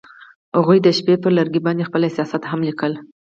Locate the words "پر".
1.23-1.31